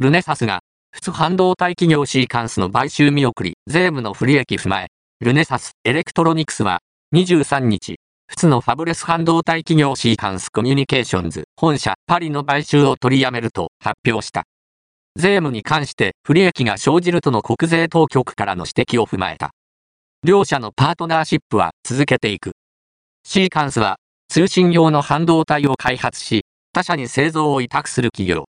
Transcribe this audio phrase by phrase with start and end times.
[0.00, 0.60] ルネサスが、
[0.92, 4.86] 普通半導体企業シーカンスの買収見送り、税務の不利益踏まえ、
[5.18, 6.78] ルネサスエレクトロニクスは、
[7.14, 7.96] 23日、
[8.28, 14.44] 普通のファブレス半導体企業シーカンスコミュニケーションズ本社パリの買収を取りやめると発表した。
[15.16, 19.50] 税務に関して不利益が生じるとの国税当局からの指摘を踏まえた。
[20.22, 22.52] 両社のパートナーシップは続けていく。
[23.24, 23.96] シーカンスは
[24.28, 28.46] 通信用の半導体を開発し、他社に製造を委託する企業。